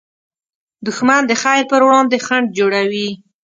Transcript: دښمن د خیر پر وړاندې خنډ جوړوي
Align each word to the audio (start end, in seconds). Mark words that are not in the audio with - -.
دښمن 0.85 1.21
د 1.27 1.31
خیر 1.41 1.63
پر 1.71 1.81
وړاندې 1.85 2.17
خنډ 2.25 2.47
جوړوي 2.57 3.09